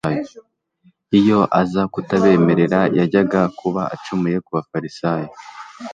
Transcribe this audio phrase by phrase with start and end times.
[1.19, 5.29] Iyo aza kutabemerera, yajyaga kuba acumuye ku bafarisayo.